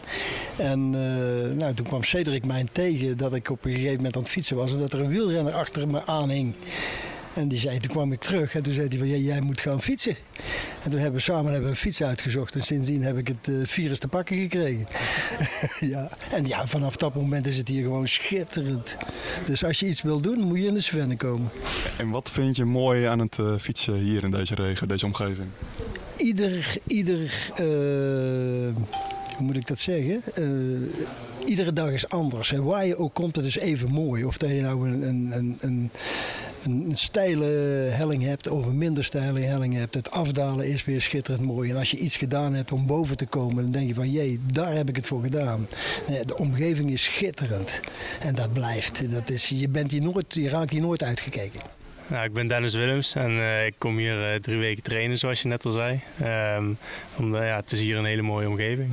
[0.57, 4.21] En eh, nou, toen kwam Cedric mij tegen dat ik op een gegeven moment aan
[4.21, 6.53] het fietsen was en dat er een wielrenner achter me aanhing.
[7.33, 9.81] En die zei, toen kwam ik terug en toen zei hij van, jij moet gaan
[9.81, 10.15] fietsen.
[10.83, 13.47] En toen hebben we samen hebben we een fiets uitgezocht en sindsdien heb ik het
[13.47, 14.87] eh, virus te pakken gekregen.
[15.93, 16.09] ja.
[16.31, 18.97] En ja, vanaf dat moment is het hier gewoon schitterend.
[19.45, 21.51] Dus als je iets wil doen, moet je in de Svenne komen.
[21.97, 25.47] En wat vind je mooi aan het eh, fietsen hier in deze regio, deze omgeving?
[26.17, 27.65] ieder, ieder eh,
[29.35, 30.21] hoe moet ik dat zeggen?
[31.45, 32.51] Iedere dag is anders.
[32.51, 34.25] En waar je ook komt, het is even mooi.
[34.25, 35.91] Of dat je nou een, een, een,
[36.65, 37.45] een, steile
[37.89, 39.93] helling hebt of een minder steile helling hebt.
[39.93, 41.69] Het afdalen is weer schitterend mooi.
[41.69, 44.39] En als je iets gedaan hebt om boven te komen, dan denk je van jee,
[44.51, 45.67] daar heb ik het voor gedaan.
[46.25, 47.79] De omgeving is schitterend.
[48.21, 49.11] En dat blijft.
[49.11, 51.61] Dat is, je, bent hier nooit, je raakt hier nooit uitgekeken.
[52.07, 55.41] Nou, ik ben Dennis Willems en eh, ik kom hier eh, drie weken trainen, zoals
[55.41, 55.99] je net al zei.
[56.19, 56.73] Ehm,
[57.17, 58.89] omdat, ja, het is hier een hele mooie omgeving.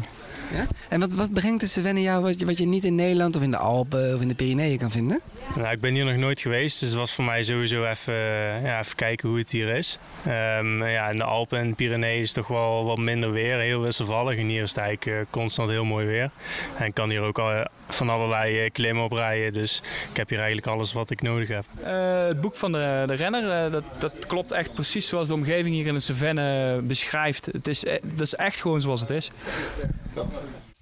[0.52, 0.66] Ja?
[0.88, 3.42] En wat, wat brengt de Cevennes jou wat je, wat je niet in Nederland of
[3.42, 5.20] in de Alpen of in de Pyreneeën kan vinden?
[5.56, 8.64] Nou, ik ben hier nog nooit geweest, dus het was voor mij sowieso even, eh,
[8.64, 9.98] ja, even kijken hoe het hier is.
[10.24, 13.80] Ehm, ja, in de Alpen en de Pyreneeën is toch wel wat minder weer, heel
[13.80, 14.38] wisselvallig.
[14.38, 16.30] En hier is het eigenlijk eh, constant heel mooi weer.
[16.78, 20.28] En ik kan hier ook al, van allerlei eh, klimmen op rijden, dus ik heb
[20.28, 21.64] hier eigenlijk alles wat ik nodig heb.
[21.82, 25.34] Eh, het boek van de, de renner, eh, dat, dat klopt echt precies zoals de
[25.34, 27.46] omgeving hier in de Cevennes beschrijft.
[27.46, 29.30] Het is, eh, dat is echt gewoon zoals het is.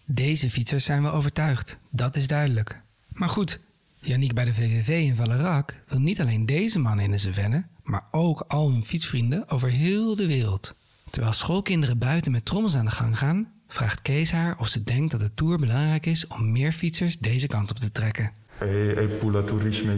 [0.05, 2.81] Deze fietsers zijn wel overtuigd, dat is duidelijk.
[3.09, 3.61] Maar goed,
[3.99, 8.05] Yannick bij de VVV in Valerac wil niet alleen deze mannen in de Cevennes, maar
[8.11, 10.75] ook al hun fietsvrienden over heel de wereld.
[11.11, 15.11] Terwijl schoolkinderen buiten met trommels aan de gang gaan, vraagt Kees haar of ze denkt
[15.11, 18.33] dat de Tour belangrijk is om meer fietsers deze kant op te trekken.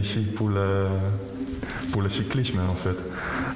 [0.01, 0.89] Ici, pour le,
[1.91, 2.97] pour le cyclisme en fait.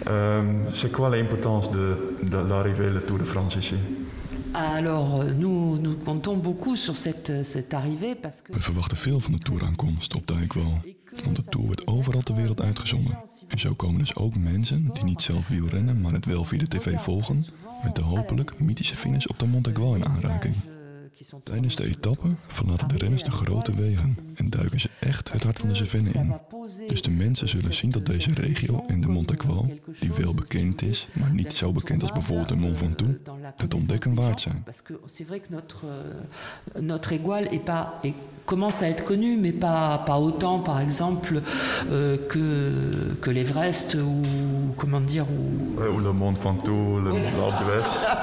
[0.08, 0.42] Euh,
[0.74, 3.76] c'est quoi l'importance de, de l'arrivée de la Tour de France ici
[4.56, 8.54] Alors, euh, nous, nous comptons beaucoup sur cette, cette arrivée parce que...
[8.54, 10.82] We verwachten veel van de toeraankomst op Dijkwal.
[11.24, 13.18] Want de Tour wordt overal ter wereld uitgezonden.
[13.48, 16.68] En zo komen dus ook mensen die niet zelf wielrennen, maar het wel via de
[16.68, 17.46] tv volgen,
[17.84, 20.56] met de hopelijk mythische finish op de Montegual in aanraking.
[21.44, 25.60] Tijdens de etappe verlaten de renners de grote wegen en duiken ze echt het hart
[25.60, 26.34] van de Cevennes in.
[26.88, 29.66] Dus de mensen zullen zien dat deze regio en de Montegual,
[30.00, 33.12] die wel bekend is, maar niet zo bekend als bijvoorbeeld de Mont Ventoux,
[33.56, 34.62] het ontdekken waard zijn.
[34.64, 35.86] Parce que c'est vrai que notre,
[36.76, 40.80] euh, notre égoile est pas, est- commence à être connu, mais pas, pas autant, par
[40.80, 41.42] exemple,
[41.92, 44.22] euh, que, que l'Everest ou,
[44.76, 45.80] comment dire, ou...
[45.80, 47.14] Ouais, Ou le Mont Ventoux, le-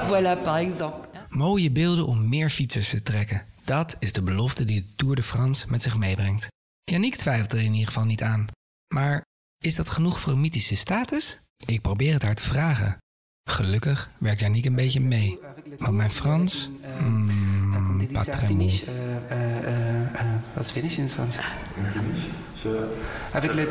[0.07, 1.07] voilà, par exemple.
[1.33, 3.45] Mooie beelden om meer fietsers te trekken.
[3.65, 6.47] Dat is de belofte die de Tour de France met zich meebrengt.
[6.83, 8.47] Yannick twijfelt er in ieder geval niet aan.
[8.93, 9.21] Maar
[9.63, 11.39] is dat genoeg voor een mythische status?
[11.65, 12.97] Ik probeer het haar te vragen.
[13.49, 15.39] Gelukkig werkt Yannick een beetje mee.
[15.77, 16.69] Want mijn Frans...
[16.97, 18.89] Hmm, pas finish, euh,
[19.31, 21.37] euh, euh, euh, what's finish in Frans?
[23.33, 23.67] Avec le,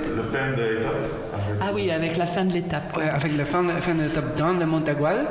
[1.61, 2.97] Ah oui, avec la fin de l'étape.
[2.97, 5.27] Ouais, avec la fin, fin de l'étape dans le Montagual.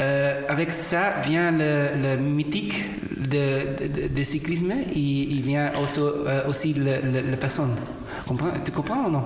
[0.00, 2.84] Euh, avec ça vient le, le mythique
[3.16, 4.72] de, de, de cyclisme.
[4.94, 7.74] Il, il vient aussi, euh, aussi le, le, la personne.
[8.26, 9.22] Comprends- tu comprends ou non?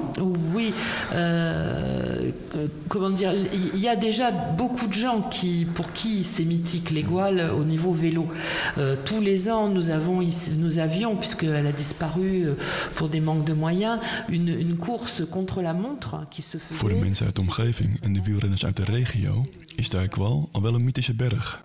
[0.55, 0.73] Oui,
[1.15, 6.45] euh, euh, comment dire, il y a déjà beaucoup de gens qui, pour qui c'est
[6.45, 8.27] mythique l'égoile au niveau vélo.
[8.79, 10.21] Euh, tous les ans, nous, avons,
[10.59, 12.55] nous avions, puisqu'elle a disparu euh,
[12.95, 13.72] pour des manques de moyens,
[14.29, 17.01] une, une course contre la montre qui se Voor de faisait.
[17.01, 19.45] mensen uit de omgeving en de wielrenners uit de regio
[19.77, 21.65] is Dijkwal al wel een mythische berg.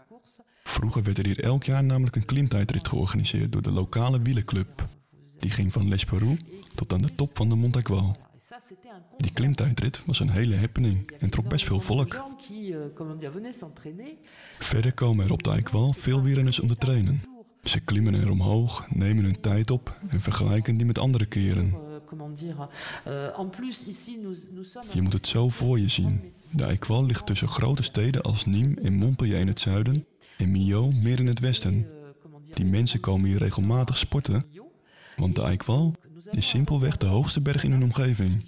[0.63, 4.85] Vroeger werd er hier elk jaar namelijk een klimtijdrit georganiseerd door de lokale wielenclub.
[5.39, 6.37] Die ging van L'Esperou
[6.75, 8.15] tot aan de top van de Montagual.
[9.17, 12.13] Die klimtijdrit was een hele happening en trok best veel volk.
[12.13, 12.21] Euh.
[14.59, 17.21] Verder komen er op Dijkwal veel wielrenners om te trainen.
[17.63, 21.73] Ze klimmen er omhoog, nemen hun tijd op en vergelijken die met andere keren.
[22.07, 22.69] Euh, comment dire,
[23.07, 24.83] euh, en plus, ici, nous, nous sommes.
[24.93, 26.21] Je moet het zo voor je zien.
[26.49, 30.05] De Eikwa ligt tussen grote steden als Nîmes en Montpellier in het zuiden
[30.37, 31.87] en Millau meer in het westen.
[32.53, 34.45] Die mensen komen hier regelmatig sporten,
[35.15, 35.91] want de Eikwa
[36.31, 38.45] is simpelweg de hoogste berg in hun omgeving.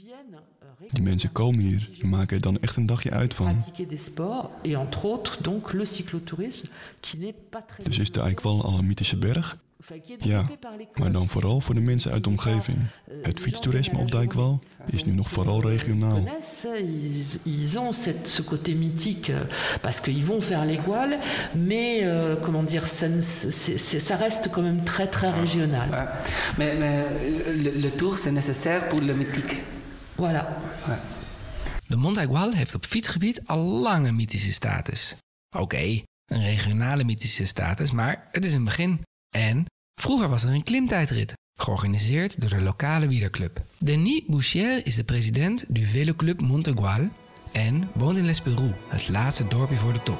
[0.87, 3.63] Die mensen komen hier en maken er dan echt een dagje uit van.
[7.83, 9.57] Dus is de Eikwal al een mythische berg?
[10.17, 10.43] Ja,
[10.93, 12.77] maar dan vooral voor de mensen uit de omgeving.
[13.21, 16.23] Het fietstoerisme op de Eikwal is nu nog vooral regionaal.
[17.43, 19.43] ils, ont cette, ce côté mythique euh,
[19.81, 20.79] parce qu'ils vont faire les
[21.53, 25.89] mais euh, comment dire, ça, reste quand même très très régional.
[26.57, 27.05] Mais, mais
[27.81, 29.61] le, tour, c'est nécessaire pour le mythique.
[30.17, 30.45] Voilà.
[31.87, 35.15] De Montaigual heeft op fietsgebied al lang een mythische status.
[35.57, 38.99] Oké, een regionale mythische status, maar het is een begin.
[39.29, 39.65] En
[40.01, 43.61] vroeger was er een klimtijdrit, georganiseerd door de lokale wielerclub.
[43.77, 47.09] Denis Bouchier is de president du Vélo Club Montaigual
[47.51, 48.41] en woont in Les
[48.87, 50.19] het laatste dorpje voor de top.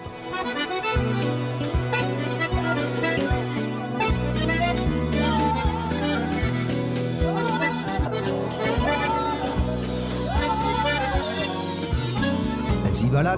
[12.86, 13.38] Ainsi va la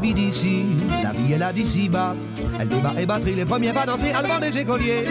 [2.58, 5.04] la débat et batterie, les premiers pas danser, allemand des écoliers.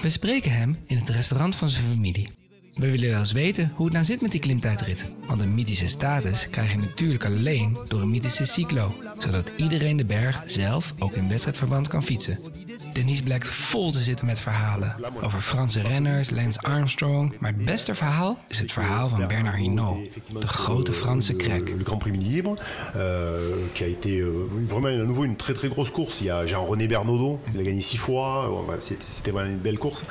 [0.00, 2.28] We spreken hem in het restaurant van zijn familie.
[2.74, 5.06] We willen wel eens weten hoe het nou zit met die klimtijdrit.
[5.26, 8.94] Want een mythische status krijg je natuurlijk alleen door een mythische cyclo.
[9.18, 12.38] Zodat iedereen de berg zelf ook in wedstrijdverband kan fietsen.
[12.92, 14.96] Denise blijkt vol te zitten met verhalen.
[15.20, 17.34] Over Franse renners, Lance Armstrong.
[17.38, 20.08] Maar het beste verhaal is het verhaal van Bernard Hinault.
[20.40, 21.68] De grote Franse krek.
[21.68, 22.56] Le Grand Prix Libre,
[22.96, 23.38] euh,
[23.72, 26.20] qui a été euh, vraiment à nouveau une très très grosse course.
[26.20, 30.04] Il y a Jean-René Bernaudot, il a gagné six fois, c'était vraiment une belle course.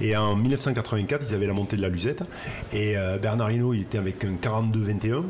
[0.00, 2.22] Et en 1984, ils avaient la montée de la Luzette.
[2.72, 5.24] Et euh, Bernard Hinault, il était avec un 42-21.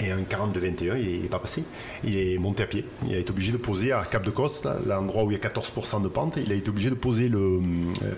[0.00, 1.64] Et un 42-21, il n'est pas passé.
[2.02, 2.84] Il est monté à pied.
[3.06, 5.40] Il a été obligé de poser à Cap de Coste, là, l'endroit où il y
[5.40, 6.36] a 14% de pente.
[6.36, 7.60] Il a été obligé de poser le euh,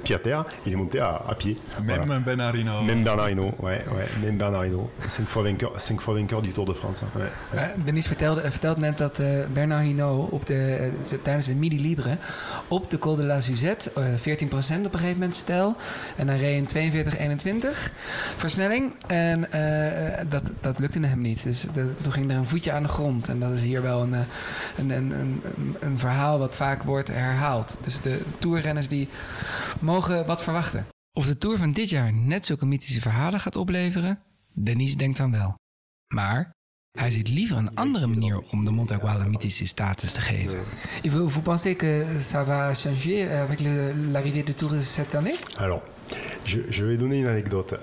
[0.03, 0.45] pied à terre.
[0.65, 1.57] Il est monté à, à pied.
[1.83, 2.21] Même Voilà.
[2.21, 2.83] Bernard Hinault.
[2.83, 4.91] Même Bernard Hinault, ouais, ouais, même Bernard Hinault.
[5.07, 7.03] Cinq fois vainqueur, cinq fois vainqueur du Tour de France.
[7.03, 7.61] hein, ouais.
[7.61, 11.81] Ja, Denise vertelde, vertelt net dat eh, Bernard Hinault op de, eh, tijdens de Midi
[11.81, 12.17] Libre
[12.69, 15.77] op de Col de la Suzette eh 14% op een gegeven moment stel.
[16.17, 16.93] En hij reed een
[17.63, 17.93] 42-21
[18.37, 18.93] versnelling.
[19.07, 21.43] En eh, dat, dat lukte hem niet.
[21.43, 23.29] Dus de- toen ging er een voetje aan de grond.
[23.29, 24.21] En dat is hier wel een, eh,
[24.77, 27.79] een, een, een, een- een verhaal wat vaak wordt herhaald.
[27.83, 29.09] Dus de toerrenners die
[29.81, 30.87] mogen wat verwachten.
[31.13, 34.19] Of de Tour van dit jaar net zulke mythische verhalen gaat opleveren?
[34.53, 35.55] Denise denkt dan wel.
[36.15, 36.51] Maar
[36.99, 40.59] hij ziet liever een andere manier om de Montagual een mythische status te geven.
[41.03, 45.35] Et vous, vous pensez que ça va changer avec le- l'arrivée du Tour cette année
[45.57, 45.83] Alors,
[46.45, 47.81] je, je vais donner une anecdote.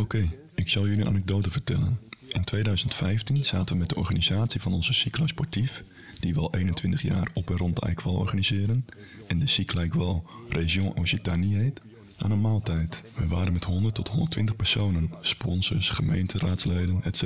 [0.00, 1.98] Oké, ik zal jullie een anekdote vertellen.
[2.34, 5.84] In 2015 zaten we met de organisatie van onze Cyclo Sportief,
[6.20, 8.86] die we al 21 jaar op en rond Eikwal organiseren,
[9.26, 11.80] en de Cyclo Eikwal Région Occitanie heet,
[12.18, 13.02] aan een maaltijd.
[13.16, 17.22] We waren met 100 tot 120 personen, sponsors, gemeenteraadsleden, etc.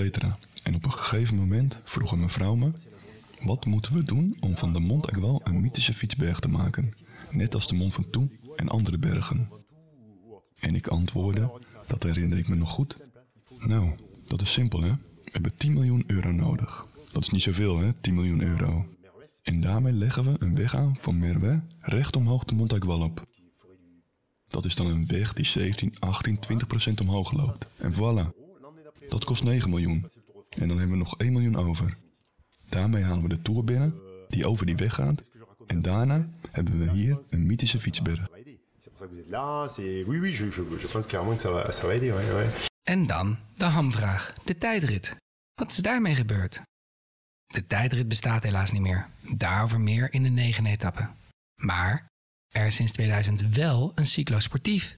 [0.63, 2.73] En op een gegeven moment vroeg een mevrouw me,
[3.43, 6.93] wat moeten we doen om van de Mont Eikwal een mythische fietsberg te maken?
[7.31, 9.49] Net als de Mont Ventoux en andere bergen.
[10.61, 11.51] En ik antwoordde,
[11.87, 12.97] dat herinner ik me nog goed.
[13.59, 13.95] Nou,
[14.29, 14.91] dat is simpel hè.
[15.25, 16.87] We hebben 10 miljoen euro nodig.
[17.13, 18.87] Dat is niet zoveel hè, 10 miljoen euro.
[19.43, 23.27] En daarmee leggen we een weg aan van Merwe recht omhoog de op.
[24.49, 27.67] Dat is dan een weg die 17, 18, 20 procent omhoog loopt.
[27.77, 28.37] En voilà.
[29.09, 30.11] Dat kost 9 miljoen.
[30.49, 31.97] En dan hebben we nog 1 miljoen over.
[32.69, 33.95] Daarmee halen we de Tour binnen,
[34.29, 35.23] die over die weg gaat.
[35.67, 38.29] En daarna hebben we hier een mythische fietsberg.
[40.81, 42.78] Je, pense clairement que ça va, aider.
[42.89, 45.17] En dan de hamvraag, de tijdrit.
[45.55, 46.63] Wat is daarmee gebeurd?
[47.47, 49.07] De tijdrit bestaat helaas niet meer.
[49.37, 51.09] Daarover meer in de negen etappe.
[51.63, 52.07] Maar
[52.55, 54.95] er is sinds 2000 wel een cyclosportief.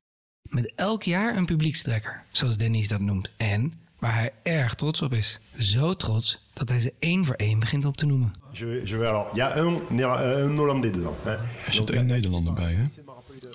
[0.49, 3.31] Met elk jaar een publiekstrekker, zoals Dennis dat noemt.
[3.37, 5.41] En waar hij erg trots op is.
[5.59, 8.35] Zo trots dat hij ze één voor één begint op te noemen.
[8.53, 9.33] Je, je alors.
[9.33, 11.17] Il y a un, Néer- un Hollandais dedans.
[11.25, 12.85] Er zit één Nederlander bij, hè?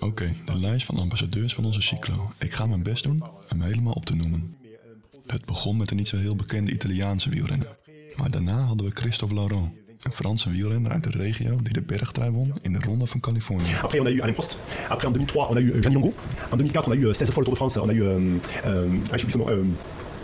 [0.05, 2.31] Oké, de lijst van ambassadeurs van onze cyclo.
[2.39, 4.55] Ik ga mijn best doen hem helemaal op te noemen.
[5.27, 7.77] Het begon met een niet zo heel bekende Italiaanse wielrenner.
[8.15, 12.31] Maar daarna hadden we Christophe Laurent, een Franse wielrenner uit de regio die de bergtrui
[12.31, 13.73] won in de Ronde van Californië.
[13.81, 14.57] Après, on a eu Alain Prost.
[14.89, 16.13] Après, en 2003, on a eu euh, Gianni Longo.
[16.51, 17.77] En 2004, on a eu euh, 16 fois le Tour de France.
[17.77, 18.03] On a eu.
[18.03, 19.49] Euh, euh, ah, oublié son nom.
[19.49, 19.63] Euh,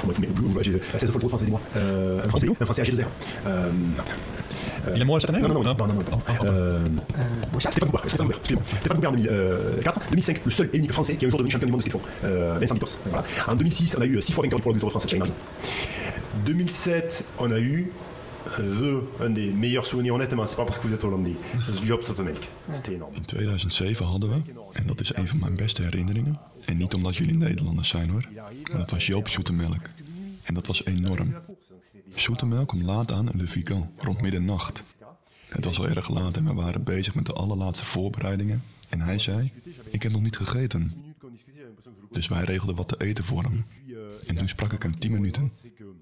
[0.02, 1.62] 16 fois le Tour de France, dis-moi.
[1.76, 3.10] Euh, un Français, un Français de 0.
[3.48, 3.72] Euh,
[4.88, 6.22] euh, Il est mort cette année Non, non, non, non.
[6.44, 6.80] Euh,
[7.60, 8.34] Stéphane Stéphane Goubert, excusez-moi.
[8.80, 10.00] Stéphane Goubert en 2004.
[10.10, 11.98] 2005, le seul et unique Français qui est aujourd'hui devenu champion du monde de ski
[11.98, 12.26] de fond.
[12.26, 12.98] Euh, Vincent.
[13.06, 13.24] Voilà.
[13.48, 15.42] En 2006, on a eu 6 fois vainqueur du Tour de France, Thierry Marguerite.
[16.46, 17.92] 2007, on a eu
[18.58, 21.36] the, un des meilleurs souvenirs, honnêtement, c'est pas parce que vous êtes Hollandais.
[21.84, 22.02] Job.
[22.72, 23.12] C'était énorme.
[23.16, 24.42] In 2007 hadden we,
[24.74, 28.28] en dat is een van mijn beste herinneringen, en niet omdat jullie Nederlanders zijn hoor,
[28.70, 29.90] maar dat was Joop Zoetemelk.
[30.44, 31.34] En dat was enorm.
[32.16, 34.84] Zoetemelk kwam laat aan in de Vigan, rond middernacht.
[35.46, 38.64] Het was al erg laat en we waren bezig met de allerlaatste voorbereidingen.
[38.90, 39.52] En hij zei,
[39.90, 41.14] ik heb nog niet gegeten.
[42.12, 43.66] Dus wij regelden wat te eten voor hem.
[44.28, 45.52] En toen sprak ik hem 10 minuten.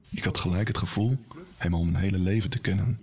[0.10, 1.18] Ik had gelijk het gevoel
[1.58, 3.00] hem al mijn hele leven te kennen.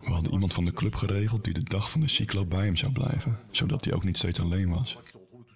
[0.00, 2.76] We hadden iemand van de club geregeld die de dag van de cyclo bij hem
[2.76, 4.96] zou blijven, zodat hij ook niet steeds alleen was.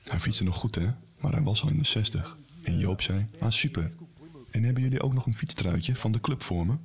[0.03, 2.37] Hij fietste nog goed, hè, maar hij was al in de 60.
[2.63, 3.93] En Joop zei: Ah, super.
[4.51, 6.77] En hebben jullie ook nog een fietstruitje van de club voor me?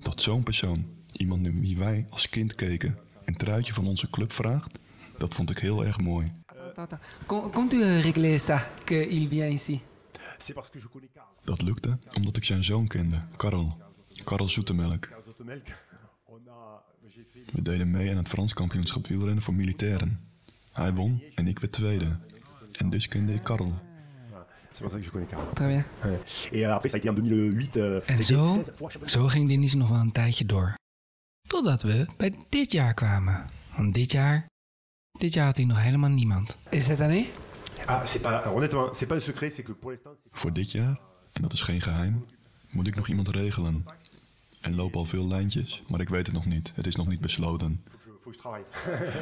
[0.00, 4.32] Dat zo'n persoon, iemand naar wie wij als kind keken, een truitje van onze club
[4.32, 4.78] vraagt,
[5.18, 6.26] dat vond ik heel erg mooi.
[7.68, 9.80] Tu as réglé ça, qu'il vient ici.
[11.44, 13.78] Dat lukte omdat ik zijn zoon kende, Karel.
[14.24, 15.08] Karel Zoetemelk.
[17.52, 20.20] We deden mee aan het Frans kampioenschap wielrennen voor militairen.
[20.72, 22.18] Hij won en ik werd tweede.
[22.72, 23.74] En dus kende ik Karel.
[24.72, 25.42] C'est pour ça que je connais Karl.
[25.54, 25.84] Très bien.
[26.04, 26.18] Ouais.
[26.52, 27.76] Et euh, après, ça a été en 2008.
[27.76, 29.12] euh, En zo, 16 fois, je sais pas.
[29.12, 30.74] zo ging Denise nog wel een tijdje door.
[31.48, 33.46] Totdat we bij dit jaar kwamen.
[33.76, 34.46] Want dit jaar,
[35.18, 36.56] dit jaar had hij nog helemaal niemand.
[36.70, 37.26] Et cette année
[37.86, 40.52] Ah, c'est pas, alors, honnêtement, c'est pas un secret, c'est que pour l'instant, c'est- Voor
[40.52, 41.00] dit jaar,
[41.32, 42.24] en dat is geen geheim,
[42.70, 43.84] moet ik nog iemand regelen.
[44.60, 46.72] En lopen al veel lijntjes, maar ik weet het nog niet.
[46.74, 47.84] Het is nog niet besloten.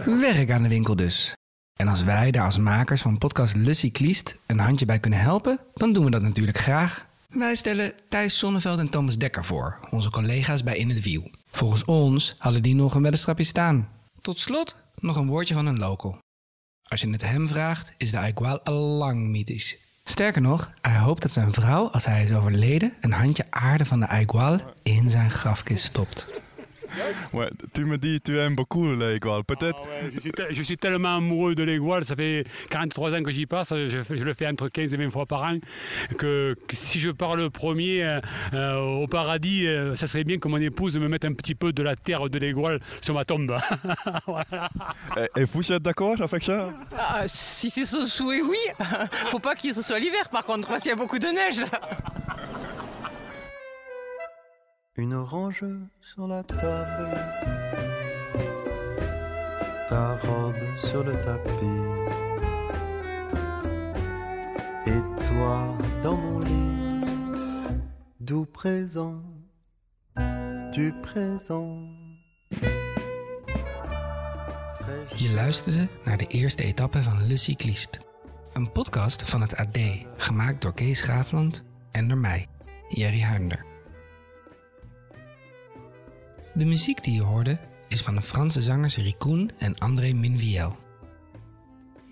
[0.21, 1.35] Werk aan de winkel dus.
[1.81, 5.61] En als wij daar als makers van podcast Le Cycliste een handje bij kunnen helpen,
[5.75, 7.07] dan doen we dat natuurlijk graag.
[7.29, 11.31] Wij stellen Thijs Sonneveld en Thomas Dekker voor, onze collega's bij In het Wiel.
[11.47, 13.89] Volgens ons hadden die nog een weddenstrapje staan.
[14.21, 16.19] Tot slot nog een woordje van een local.
[16.89, 19.79] Als je het hem vraagt, is de Aigual al lang mythisch.
[20.05, 24.01] Sterker nog, hij hoopt dat zijn vrouw, als hij is overleden, een handje aarde van
[24.01, 26.29] de Aigual in zijn grafkist stopt.
[27.33, 29.45] Ouais, tu me dis, tu aimes beaucoup l'Aigual.
[29.45, 29.83] Peut-être.
[30.15, 33.47] Je suis, te- je suis tellement amoureux de l'Aigual, ça fait 43 ans que j'y
[33.47, 35.57] passe, je, le fais entre 15 et 20 fois par an,
[36.19, 38.21] que, que si je pars le premier euh,
[38.55, 41.73] euh, au paradis, euh, ça serait bien que mon épouse me mette un petit peu
[41.73, 43.57] de la terre de l'Aigual sur ma tombe.
[44.27, 44.69] Voilà.
[45.37, 48.57] Et vous êtes d'accord avec ça Ah, si c'est son souhait, oui.
[49.13, 51.65] Faut pas qu'il ce soit l'hiver, par contre, parce qu'il y a beaucoup de neige.
[54.97, 55.65] Une orange
[56.01, 57.17] sur la table,
[59.89, 61.65] ta robe sur le tapis,
[64.87, 67.07] et toi dans mon lit,
[68.19, 69.23] doux présent,
[70.73, 71.89] du présent.
[75.15, 78.01] Je luisterde naar de eerste etappe van Le Cycliste.
[78.53, 79.79] Een podcast van het AD,
[80.17, 82.47] gemaakt door Kees Graafland en door mij,
[82.89, 83.70] Jerry Huinder.
[86.61, 87.59] De muziek die je hoorde
[87.89, 90.77] is van de Franse zangers Ricoen en André Minviel.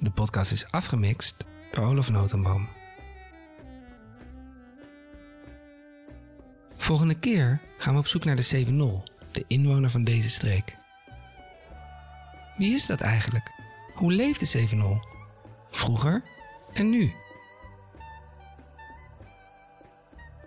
[0.01, 2.69] De podcast is afgemixt door Olaf Notenboom.
[6.77, 10.77] Volgende keer gaan we op zoek naar de Sevenol, de inwoner van deze streek.
[12.57, 13.53] Wie is dat eigenlijk?
[13.95, 15.01] Hoe leeft de Sevenol?
[15.71, 16.23] Vroeger
[16.73, 17.13] en nu?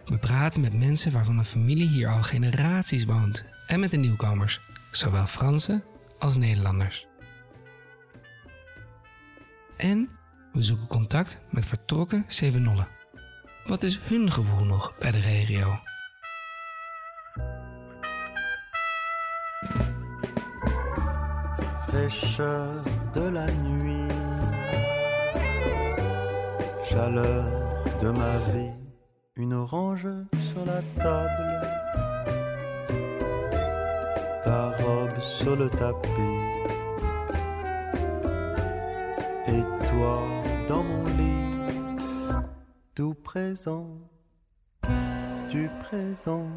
[0.05, 4.61] We praten met mensen waarvan een familie hier al generaties woont en met de nieuwkomers,
[4.91, 5.83] zowel Fransen
[6.19, 7.07] als Nederlanders.
[9.77, 10.09] En
[10.53, 12.87] we zoeken contact met vertrokken Sevenollen.
[13.65, 15.79] Wat is hun gevoel nog bij de regio?
[21.87, 24.11] fraîcheur de la nuit,
[26.83, 27.43] chaleur
[27.99, 28.73] de ma vie,
[29.33, 31.80] une orange sur la table,
[35.41, 36.21] sur le tapis,
[39.47, 40.21] et toi
[40.67, 41.55] dans mon lit,
[42.93, 43.87] tout présent,
[45.49, 46.47] du présent.